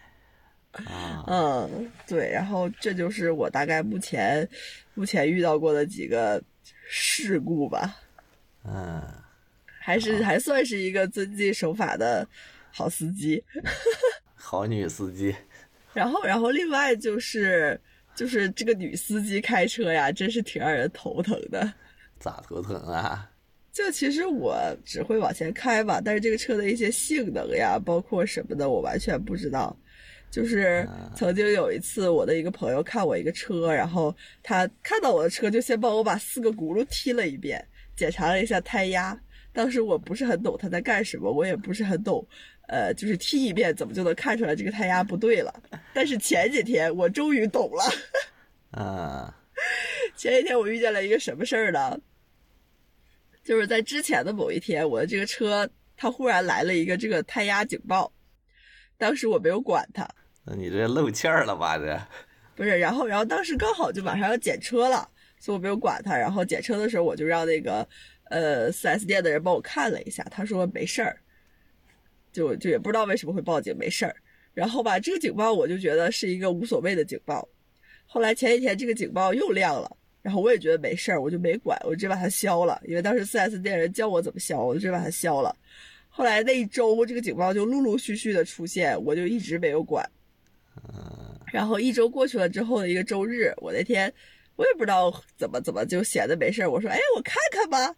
[0.86, 4.48] 啊，嗯，对，然后这就是我大概目前
[4.94, 6.44] 目前遇到过的几个。
[6.88, 7.96] 事故吧，
[8.64, 9.02] 嗯，
[9.80, 12.28] 还是还算是一个遵纪守法的
[12.72, 13.44] 好司机，
[14.36, 15.36] 好女司机。
[15.94, 17.80] 然后，然后另外就是
[18.14, 21.74] 就是这个女司机开车呀，真是挺让人头疼的。
[22.20, 23.28] 咋头疼啊？
[23.72, 29.76] 就其实我只会往前开吧，但是这个车的一些性能呀，包括什么的，我完全不知道。
[30.36, 39.18] 就是曾经有一次，我的一个朋友看我一个车，然后他看到我的车，就先帮我把四个轱辘踢了一遍，检查了一下胎压。
[39.54, 42.28] 当时我不是很懂他在干什么，我也不是很懂，
[42.68, 45.54] 呃，就是踢一遍怎么就能看出来这个胎压不对了？
[45.94, 47.84] 但是前几天我终于懂了。
[48.72, 49.34] 啊，
[50.18, 51.98] 前几天我遇见了一个什么事儿呢？
[53.42, 58.12] 就是在之前的某一天，我的这个车它忽然来了一个这个胎压警报，
[58.98, 60.06] 当时我没有管它。
[60.46, 61.78] 那你这漏气儿了吧？
[61.78, 62.00] 这
[62.56, 66.16] 不是，然后，然后当时刚好就马上要检车了，所以我没有管他。
[66.16, 67.86] 然后检车的时候，我就让那个
[68.30, 71.18] 呃四 S 店的人帮我看了一下，他说没事儿，
[72.32, 74.16] 就就也不知道为什么会报警，没事儿。
[74.54, 77.46] 然后吧，这个警报我就觉得是一个无所谓的警报。
[78.06, 82.80] 后来前几天这个警报又亮了，然后我也觉得没事儿，我就没管，我直接把它消了。
[82.86, 85.54] 因为当时四 S 店人教我怎么消，我就直接把它消了。
[86.08, 90.10] 后来那一周这个警报就陆陆续续的出现，我就一直没有管。
[90.94, 94.12] 嗯，然后一周过去了之后的一个周日，我那天
[94.56, 97.96] 我也不知道怎么怎么就闲的没事儿，我说哎，我看看吧。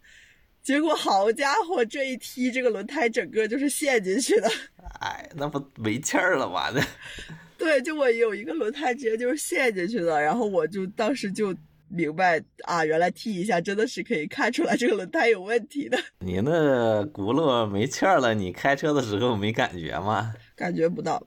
[0.63, 4.49] 结果好家伙，这一踢，这个轮胎整个就是陷进去的。
[4.99, 6.69] 哎，那不没气儿了吗？
[6.75, 6.85] 那。
[7.57, 11.55] 对，就我有一个轮胎直接就是陷进去的，然后我就当时就
[11.87, 15.97] 明白啊，原来踢一下真的是可以看出来这个轮胎有问题的。
[16.19, 20.33] 你那轱辘没气儿了，你开车的时候没感觉吗？
[20.53, 21.25] 感觉不到。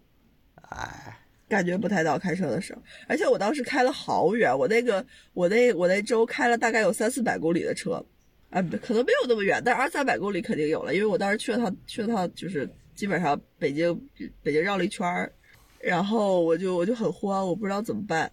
[0.68, 1.16] 哎。
[1.50, 8.02] 感觉不太到开车的时候，而且我当时开了好远，我那个我那我那周开了大概有三四百公里的车，
[8.50, 14.00] 啊，可能没有那么远，但二三百公里肯定有了，因为我当时去了趟去了趟，就是基本上北京
[14.42, 15.32] 北京绕了一圈儿，
[15.80, 18.30] 然后我就我就很慌，我不知道怎么办，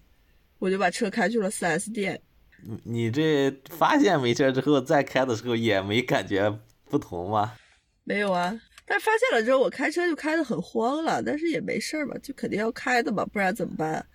[0.59, 2.21] 我就把车开去了 4S 店。
[2.83, 7.53] 你这发现没事之后再开的时候也没感觉不同吗？
[8.03, 8.59] 没有啊。
[8.89, 14.05] 但发现了之后，我开车就开得很慌了，但是也没事儿嘛，就肯定要开的嘛，不然怎么办？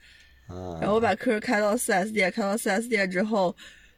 [0.81, 3.55] 然后我把车开到 4S 店，开到 4S 店之后，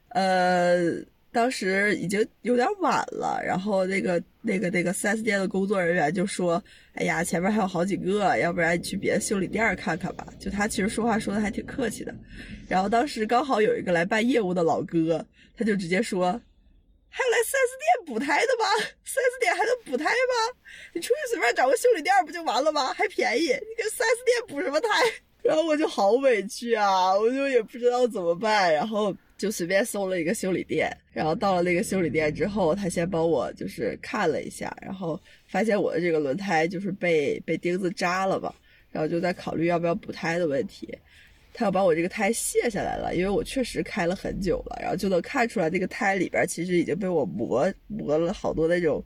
[0.08, 0.92] 呃，
[1.32, 6.62] 当时已经有点晚了，然后那个那个那个 4S 店的工作人员就说
[6.94, 12.14] ：“哎呀，前面还有好几个，要不然你去别的修理店看看吧。”就他其实说话说的还挺客气的。
[12.68, 15.24] 然后当时刚好有一个来办业务的老哥，
[15.56, 16.40] 他就直接说。
[17.16, 18.66] 还有来 4S 店补胎的吗
[19.06, 20.58] ？4S 店还能补胎吗？
[20.92, 22.92] 你出去随便找个修理店不就完了吗？
[22.92, 24.88] 还便宜，你给 4S 店补什么胎？
[25.40, 30.90] 然后我就好委屈啊，我就也不知道怎么办，然后就随便搜了一个修理店。
[31.12, 38.52] 然后到了那个修理店之后，他先帮我就是看了一下，然后发现我的这个轮胎就是被被钉子扎了吧，
[38.90, 40.98] 然后就在考虑要不要补胎的问题。
[41.56, 49.02] 他要把我这个胎卸下来了，因为我确实开了很久了，然后就能看出来那个胎里边其实已经被我磨磨了好多那种，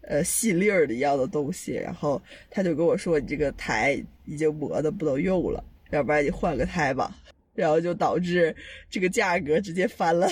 [0.00, 1.74] 呃细粒儿的一样的东西。
[1.74, 7.14] 然后他就跟我说：“你这个胎已经磨的不能用了，要不然你换个胎吧。”
[7.54, 8.56] 然后就导致
[8.88, 10.26] 这个价格直接翻了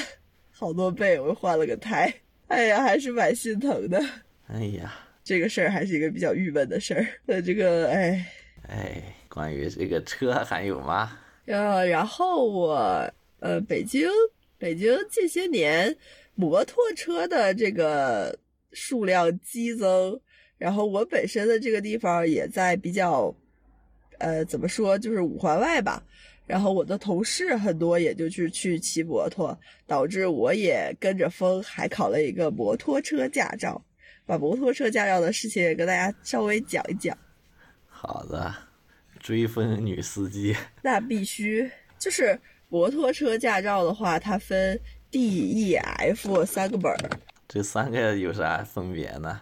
[0.51, 1.21] 好多倍。
[1.21, 2.11] 我又换了个胎，
[2.47, 4.03] 哎呀，还是蛮心疼的。
[4.47, 7.07] 哎呀，这个事儿还是一个比较郁闷的事儿。
[7.27, 8.27] 那这个，哎
[8.67, 11.19] 哎，关于这个车还有吗？
[11.49, 14.07] 呃，然后我呃，北京
[14.59, 15.97] 北京近些年
[16.35, 18.39] 摩托车的这个
[18.73, 20.21] 数量激增，
[20.59, 23.35] 然后我本身的这个地方也在比较，
[24.19, 26.03] 呃，怎么说，就是五环外吧。
[26.47, 33.83] 然后我的同事很多也就去去骑摩托，导致我也跟着风，还考了一个摩托车驾照。
[34.27, 37.17] 把摩托车驾照的事情也跟大家稍微讲一讲。
[37.87, 38.68] 好的。
[39.29, 46.97] 追分女司机， 那必须就是摩托车驾照的话，它分 D、E、F 三个本儿。
[47.47, 49.39] 这三个有啥分别呢？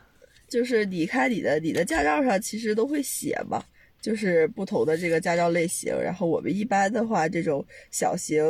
[0.48, 3.62] 就是你看你的你的驾照上其实都会写嘛，
[4.02, 5.94] 就是不同的这个驾照类型。
[6.02, 8.42] 然后我们一般的话，这种小型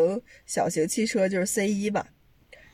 [0.46, 2.02] 小型汽车就是 C 一嘛。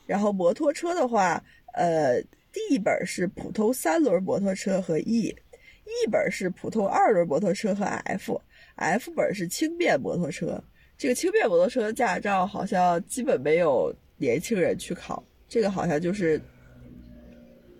[0.05, 2.21] 然后摩托车的话，呃
[2.53, 5.35] ，D 本是普通三轮摩托车和 E。
[5.85, 7.83] E 本是普通二轮摩托车和
[8.75, 10.61] F 本是轻便摩托车。
[10.97, 16.39] 这个轻便摩托车驾照好像基本没有年轻人去考，这个好像就是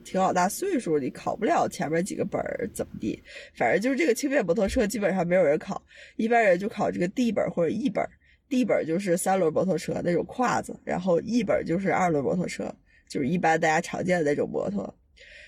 [0.04, 3.22] 挺老大岁数，你考不了前面几个本儿怎么地？
[3.54, 5.82] 反正就是这个轻便摩托车基本上没有人考，
[6.18, 8.04] 一般人就考这个 D 本或者 E 本。
[8.50, 12.72] D 本就是三轮摩托车那种胯子，然后 E 本就是二轮摩托车，
[13.08, 14.94] 就是一般大家常见的那种摩托。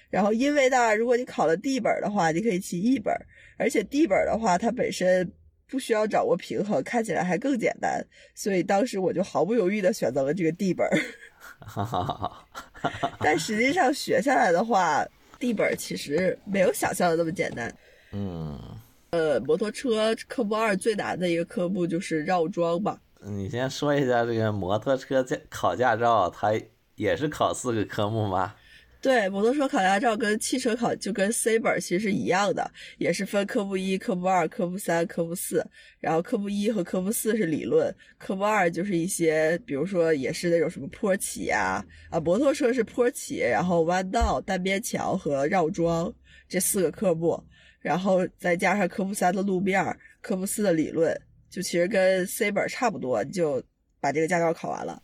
[0.10, 3.14] 然后，因为呢，如果你考了 D 本的话，你可以骑 E 本，
[3.58, 5.32] 而且地本的话，它本身
[5.68, 10.88] 不需要掌握平衡，看起来还更简单，所以当时我就毫不犹豫的选择了这个地本。
[13.20, 15.06] 但实际上学下来的话
[15.40, 17.74] 地本其实没有想象的那么简单。
[18.12, 18.60] 嗯，
[19.12, 23.00] 呃，摩托车科目二最难的一个科目就是绕桩吧。
[23.22, 26.54] 你先说一下这个摩托车驾考驾照，它
[26.96, 28.54] 也是考四个科目吗？
[29.06, 35.64] 对，摩托车考驾照跟汽车考就跟 C 本其实是一样的，也是分科目一、科目二、科目三、科目四。
[36.00, 46.12] 然后科目一和科目四是理论，科目二就是一些，比如说也是那种什么坡起呀，啊，摩托车是坡起，然后弯道、单边桥和绕桩
[46.50, 47.40] 这四个科目，
[47.82, 49.86] 然后再加上科目三的路面，
[50.20, 51.16] 科目四的理论，
[51.48, 53.64] 就其实跟 C 本差不多，就
[54.02, 55.00] 把这个驾照考完了。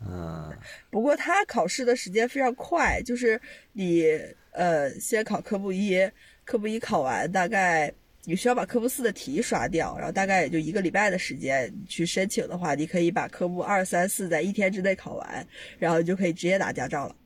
[0.00, 0.52] 嗯，
[0.90, 3.40] 不过他考试的时间非常快，就是
[3.72, 4.04] 你
[4.52, 5.98] 呃先考科目一，
[6.44, 7.92] 科目一考完，大概
[8.24, 15.46] 你需要把科目四的题刷掉，然后大概也就一个礼拜的时间去申请的话，你可以把科目二三四在一天之内考完，
[15.78, 17.16] 然后就可以直接拿驾照了。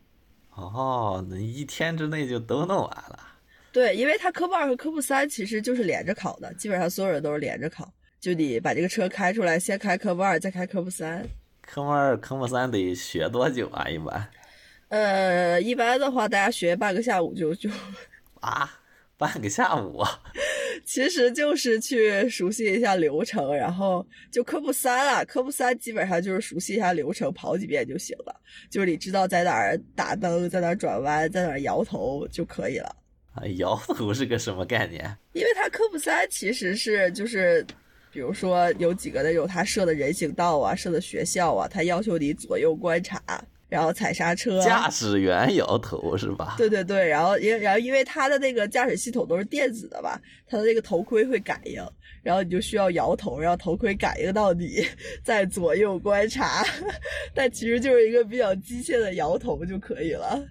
[0.51, 3.19] 哦，那一天之内就都弄完了。
[3.73, 11.25] 对，因为他科目二和科目三其实就是连着考的，基本上所有人都是连着考，就你把这个车开出来，先开科目二，再开科目三。
[11.71, 13.87] 科目二、科目三得学多久啊？
[13.91, 14.27] 一般
[14.89, 17.69] 呃，一般的话，大家学半个下午就就，
[18.41, 18.81] 啊，
[19.19, 20.23] 半个下午啊。
[20.87, 28.35] 其实就是去熟悉一下流程，然后就科目三啊，科目三基本上就是熟悉一下流程，跑几遍就行了。
[28.71, 32.97] 就是你知道在哪儿打灯，在哪儿转弯，在哪儿摇头就可以了。
[33.35, 35.05] 啊，摇头是个什么概念？
[35.35, 37.67] 因为它科目三其实是就是，
[38.11, 43.21] 比如说有几个那种他设的人行道啊，设的学校啊，他要求你左右观察，
[43.69, 44.61] 然后踩刹车。
[44.63, 46.55] 驾驶员摇头是吧？
[46.57, 51.83] 对对对，然后因然后因为他的那个驾驶系统都是电子的吧，他的那个头盔会感应，
[52.23, 54.85] 然后你就需要摇头，让头盔感应到你
[55.23, 56.65] 在左右观察，
[57.35, 60.43] 但其实就是一个比较机械的摇头就可以了，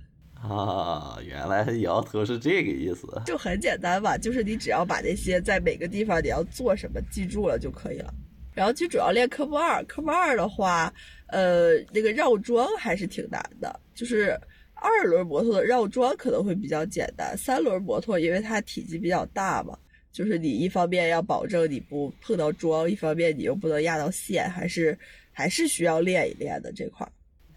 [0.48, 3.08] 啊，原来摇头是这个意思。
[3.26, 8.14] 就很简单吧，就是你只要把那些在每个地方你要做什么记住了就可以了。
[8.54, 10.92] 然后就主要练科目二，科目二的话，
[11.28, 14.36] 呃，那个绕桩还是挺难的，就是
[14.74, 19.78] 二轮摩托的绕桩可能会比较简单，三轮摩托因为它体积比较大嘛，
[20.12, 24.98] 就是你一方面要保证你不碰到桩，一方面你又不能压到线，还是
[25.32, 27.12] 还是需要练一练的这块儿。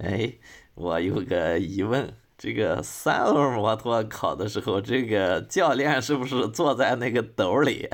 [0.05, 0.31] 哎，
[0.75, 2.13] 我有个疑问，
[2.43, 7.87] 这个三轮摩托考的时候，这个教练是不是坐在那个斗里？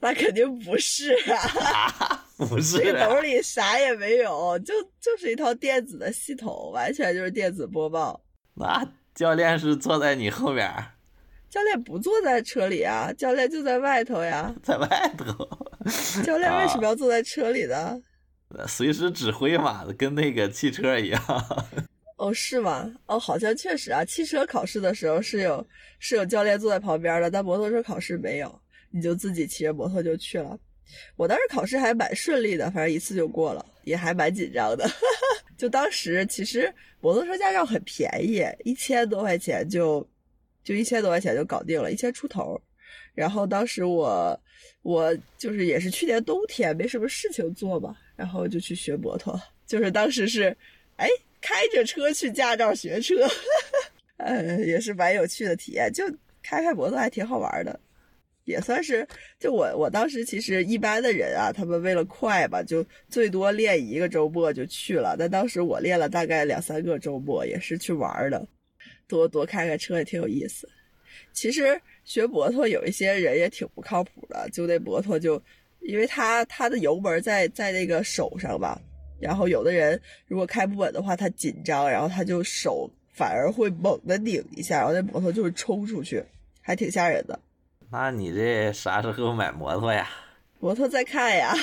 [0.00, 8.18] 那肯定不是啊，不是这个啊斗里啥也没有，就就是一套电子的系统，完全就是电子播报。
[8.54, 8.82] 那
[9.14, 10.72] 教练是坐在你后面，
[11.50, 14.54] 教练不坐在车里啊，教练就在外头呀。
[14.64, 14.88] 在外
[15.18, 15.46] 头，
[16.24, 18.00] 教练为什么要坐在车里呢？
[18.66, 21.20] 随时指挥嘛，跟那个汽车一样。
[22.22, 22.94] 哦，是吗？
[23.06, 25.66] 哦，好像确实啊，汽车考试的时候是有
[25.98, 28.60] 是有教练坐在旁边的，但摩托车考试没有，
[28.92, 30.56] 你就自己骑着摩托就去了。
[31.16, 34.88] 我当时考试还蛮顺利的，反正一次就过了，也还蛮紧张的。
[35.58, 40.08] 就当时其实摩托车驾照很便宜，一千多块钱就
[40.62, 42.56] 就一千多块钱就搞定了，一千出头。
[43.14, 44.38] 然后当时我
[44.82, 50.56] 我就是也是去年冬天没什么事情做嘛，然后就去学摩托，就是当时是
[50.98, 51.08] 哎
[51.42, 53.14] 开着车去驾照学车，
[54.16, 56.08] 呃 也是蛮有趣的体验，就
[56.42, 57.78] 开开摩托还挺好玩的。
[58.44, 59.06] 也算是，
[59.38, 65.14] 就我我当时其实一般的人啊，他们为了快吧，就最多练一个周末就去了。
[65.16, 68.44] 但当时我练了大概两三个周末，也是去玩的，
[69.06, 70.68] 多多开开车也挺有意思。
[71.32, 75.40] 其实学摩托有一些人也挺不靠谱的，就那摩托就，
[75.80, 78.80] 因为他他的油门在在那个手上吧，
[79.22, 86.22] 然后有的人如果开不稳的话，他紧张，然后他就手反而会猛的拧一下，然后那摩托就会冲出去，
[86.60, 87.38] 还挺吓人的。
[87.90, 90.08] 那你这啥时候买摩托呀？
[90.58, 91.54] 摩托在看呀，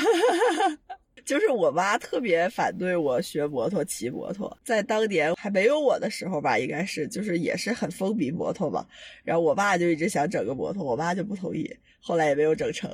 [1.25, 8.85] 就是我妈特别反对我学摩托、骑摩托，在当年还没有我的时候吧，应该是就是也是很风靡摩托嘛。
[9.23, 12.89] 然后我爸就一直想整个摩托，我妈就不同意，后来也没有整成。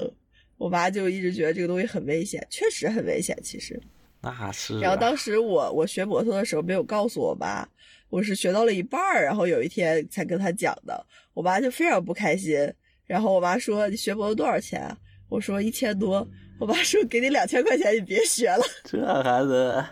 [0.58, 3.78] 我妈就一直觉得这个东西很危险，确实很危险，其实。
[4.26, 4.80] 那是、啊。
[4.82, 7.64] 然后当时我我学摩托的时候没有告诉我妈，
[8.10, 11.06] 我是学到了一半儿，然后有一天才跟她讲的，
[11.36, 12.58] 我妈就非常不开心。
[13.06, 14.98] 然后我妈说：“你学摩托多少钱啊？”
[15.30, 19.86] 我说：“一千多。”我爸说：“给你两千块钱，你别学了。”这孩子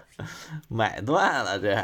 [0.67, 1.75] 买断了这。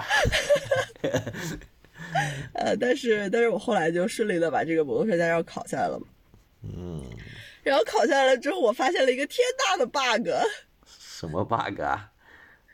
[2.56, 6.08] 呃，但是但是我后来就顺利的把这个摩托车驾照考下来了嘛。
[6.64, 7.04] 嗯。
[7.62, 10.30] 然后考下来了之后，我发现了一个天大的 bug。
[10.88, 12.10] 什么 bug 啊？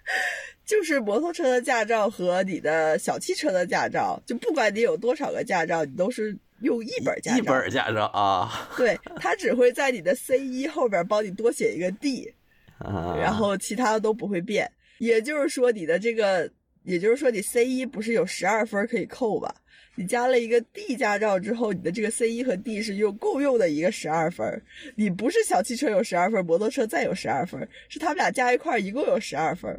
[0.65, 6.37] 就是摩托车的驾照和你的小汽车的驾照，就不管你有多少个驾照，你都是。
[6.61, 12.33] 用一本驾照，一本驾照啊， 对，他只会在你的 C 一后边帮你多写一个 D，、
[12.77, 14.71] 啊、然后其他的都不会变。
[14.99, 16.49] 也就是说，你的这个，
[16.83, 19.53] 也就是说，你 C 一不是有十二分可以扣吧？
[19.95, 24.49] 你加了一个 D 驾照之后，你的这个 C 一和 D 是用共用的一个十二分。
[24.95, 29.77] 你不是小汽车有十二分，摩托车再有十二分，是他们俩加一块一共有十二分。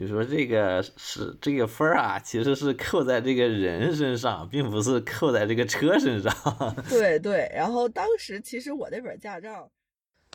[0.00, 6.32] 就说这个是这个分儿啊，其实是扣在这个人身上，并不是扣在这个车身上。
[6.88, 9.70] 对对，然后当时其实我那本驾照，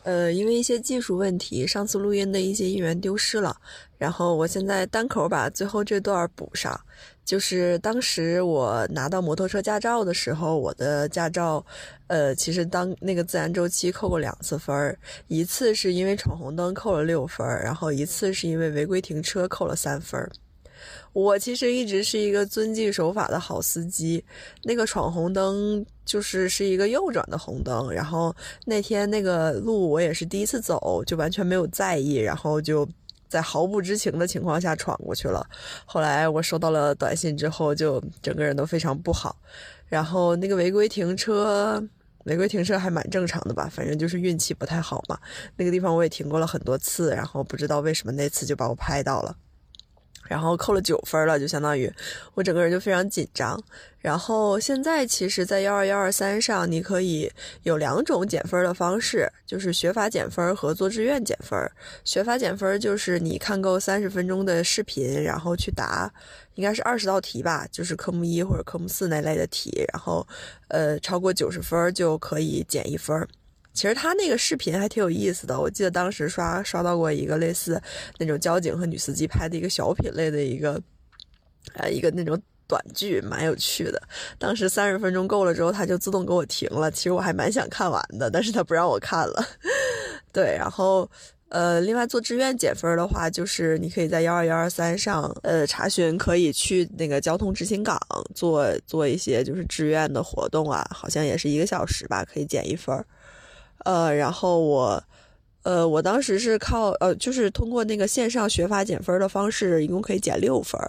[0.04, 3.56] 呃，因为一些技术问题，上次录音的一些音源丢失了，
[3.98, 6.80] 然后我现在单口把最后这段补上。
[7.26, 11.62] 就是当时我拿到摩托车驾照的时候，我的驾照，
[12.06, 14.96] 呃，其实当那个自然周期扣过两次分儿，
[15.26, 20.30] 一次是因为闯红灯扣了六分儿，然后一次是因为违规停车扣了三分儿。
[21.12, 24.22] 我其实一直是一个遵纪守法的好司机，
[24.62, 28.32] 那个闯红灯就是是一个右转的红灯，然后
[28.64, 32.86] 那天那个路我也是第一次走，就完全没有在意，然后就
[33.28, 35.46] 在毫不知情的情况下闯过去了。
[35.84, 39.36] 后来我收到了短信之后，就整个人都非常不好。
[39.88, 41.82] 然后那个违规停车，
[42.24, 45.18] 违规停车还蛮正常的吧，反正就是运气不太好嘛。
[45.56, 49.36] 那个地方我也停过了很多次，然后不知道为什么那次就把我拍到了。
[50.28, 51.92] 然后扣了九分了，就相当于
[52.34, 53.62] 我整个人就非常紧张。
[54.00, 57.28] 然后现在其实，在幺二幺二三上，你可以
[57.64, 61.58] 有两种减分的方式，就是学法减分和做志愿减分。
[62.04, 66.08] 学法减分就是你看够三十分钟的视频，然后去答，
[66.54, 70.24] 应该是二十道题吧，就是科目一或者科目四那类的题，然后
[70.68, 73.26] 呃超过九十分就可以减一分。
[73.76, 77.80] 其实他那个视频还挺有意思的，我记得当时刷刷到过一个类似
[78.18, 80.80] 那种交警和女司机拍的一个小品类的一个，
[81.74, 84.02] 呃，一个那种短剧，蛮有趣的。
[84.38, 86.90] 当时三十分钟够了之后，他就自动给我停了。
[86.90, 89.46] 其实我还蛮想看完的，但是他不让我看了。
[90.32, 91.08] 对，然后
[91.50, 98.00] 呃，另外做志愿减分的话，就是你可以在幺二幺二三上呃查询，可以去那个交通执勤岗
[98.34, 103.04] 做做一些就是志愿的活动啊，好像也是一个小时吧，可以减一分。
[103.86, 105.00] 呃，然后我，
[105.62, 110.80] 呃，我当时是靠呃，就是通过那个线上学法减分的方式，一共可以减六分，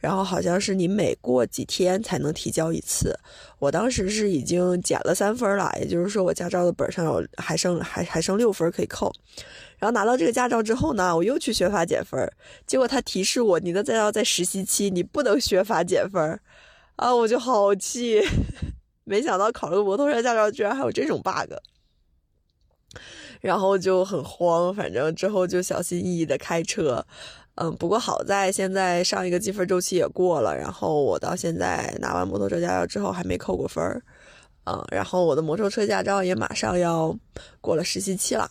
[0.00, 3.16] 然后好像是你每过几天才能提交一次。
[3.60, 9.12] 我当时是已经减了三分了，也就是说我驾照的本上有还剩还还剩六分可以扣。
[9.78, 12.28] 然后拿到这个驾照之后呢，我又去学法减分，
[12.66, 16.40] 结果他提示我你的驾照在实习期，你不能学法减分，
[16.96, 18.20] 啊，我就好气，
[19.04, 21.54] 没想到考了个摩托车驾照居然还有这种 bug。
[23.40, 27.04] 然后就很慌，反正之后就小心翼翼的开车，
[27.54, 34.02] 嗯，不过好在现在上一个积分周期也过了，然后我到现在拿完摩托车驾照之后还没扣过分儿，
[34.64, 37.16] 嗯，然后我的摩托车驾照也马上要
[37.60, 38.50] 过了实习期了，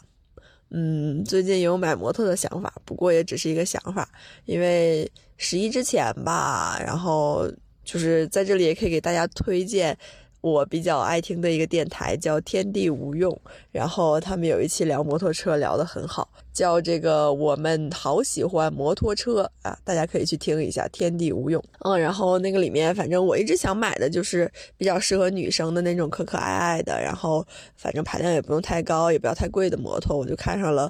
[0.71, 4.07] 嗯，最近有买摩托的想法，不过也只是一个想法，
[4.45, 7.51] 因为十一之前吧，然后
[7.83, 9.97] 就是在这里也可以给大家推荐。
[10.41, 13.37] 我比较爱听的一个电台叫天地无用，
[13.71, 21.61] 然后他们有一期聊摩托车聊得很好，叫这个我们好喜欢摩托车啊，大家可以去听一下天地无用。
[21.79, 30.89] 嗯，然后那个里面，反正我一直想买的就是比较适合女生的那种可可爱爱的，然后反正排量也不用太高，也不要太贵的摩托，我就看上了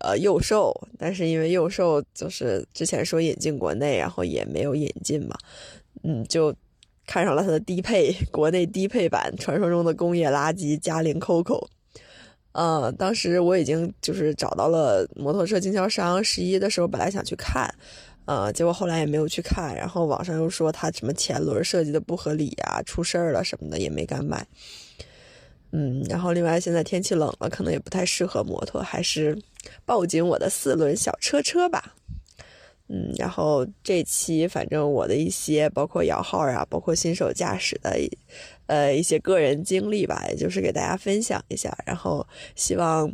[0.00, 5.34] 呃幼兽，但是因为幼兽就是之前说引进国内，然后也没有引进嘛，
[6.02, 6.54] 嗯，就。
[7.10, 11.66] 看上了它的低配，国内低配版，传说中的工业垃圾嘉陵 COCO。
[12.52, 17.68] 呃，当时我已经就是找到了摩托车经销商，十一的时候本来想去看，
[18.26, 19.74] 呃，结果后来也没有去看。
[19.74, 24.46] 然后网上又说它什么前轮设计的不合理啊，出事儿了什么的，也没敢买。
[25.72, 29.36] 嗯，然后另外现在天气冷了，可能也不太适合摩托，还是
[29.84, 31.92] 抱紧我的四轮小车车吧。
[32.92, 37.96] 嗯，然后这期反正我的一些包括摇号啊，包括新手驾驶的，
[38.66, 41.72] 呃一些个人经历吧，也就是给大家分享一下。
[41.86, 42.26] 然后
[42.56, 43.08] 希望，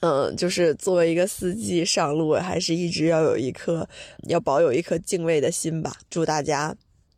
[0.00, 3.88] 嗯，就是作为一个司机上路，还是一直要有一颗，
[4.28, 5.96] 要保有一颗敬畏的心吧。
[6.08, 6.72] 祝大家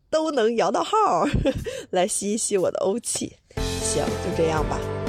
[0.09, 1.29] 都能摇到号，
[1.91, 3.37] 来吸一吸我的欧气。
[3.83, 5.04] 行，就这样吧。